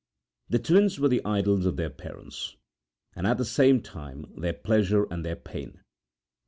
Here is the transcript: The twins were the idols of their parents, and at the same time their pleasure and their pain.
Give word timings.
The 0.49 0.57
twins 0.57 0.99
were 0.99 1.09
the 1.09 1.23
idols 1.23 1.67
of 1.67 1.77
their 1.77 1.91
parents, 1.91 2.55
and 3.15 3.27
at 3.27 3.37
the 3.37 3.45
same 3.45 3.83
time 3.83 4.33
their 4.35 4.51
pleasure 4.51 5.03
and 5.11 5.23
their 5.23 5.35
pain. 5.35 5.81